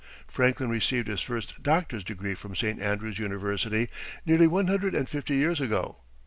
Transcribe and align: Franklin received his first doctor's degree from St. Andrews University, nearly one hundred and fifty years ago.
Franklin 0.27 0.71
received 0.71 1.07
his 1.07 1.21
first 1.21 1.61
doctor's 1.61 2.03
degree 2.03 2.33
from 2.33 2.55
St. 2.55 2.81
Andrews 2.81 3.19
University, 3.19 3.87
nearly 4.25 4.47
one 4.47 4.65
hundred 4.65 4.95
and 4.95 5.07
fifty 5.07 5.35
years 5.35 5.61
ago. 5.61 5.97